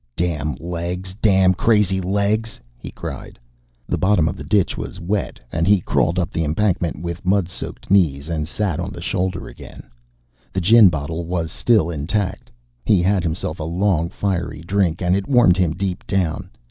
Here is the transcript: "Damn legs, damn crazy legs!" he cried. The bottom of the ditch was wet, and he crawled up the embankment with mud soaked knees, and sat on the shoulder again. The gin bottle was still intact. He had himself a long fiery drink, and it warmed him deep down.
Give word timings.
"Damn 0.15 0.55
legs, 0.55 1.13
damn 1.21 1.53
crazy 1.53 2.01
legs!" 2.01 2.59
he 2.79 2.89
cried. 2.89 3.37
The 3.87 3.99
bottom 3.99 4.27
of 4.27 4.35
the 4.35 4.43
ditch 4.43 4.75
was 4.75 4.99
wet, 4.99 5.39
and 5.51 5.67
he 5.67 5.79
crawled 5.79 6.17
up 6.17 6.31
the 6.31 6.43
embankment 6.43 7.03
with 7.03 7.23
mud 7.23 7.47
soaked 7.47 7.91
knees, 7.91 8.27
and 8.27 8.47
sat 8.47 8.79
on 8.79 8.89
the 8.93 8.99
shoulder 9.01 9.47
again. 9.47 9.83
The 10.53 10.59
gin 10.61 10.89
bottle 10.89 11.23
was 11.25 11.51
still 11.51 11.91
intact. 11.91 12.49
He 12.83 13.03
had 13.03 13.21
himself 13.21 13.59
a 13.59 13.63
long 13.63 14.09
fiery 14.09 14.61
drink, 14.61 15.03
and 15.03 15.15
it 15.15 15.27
warmed 15.29 15.57
him 15.57 15.73
deep 15.75 16.07
down. 16.07 16.49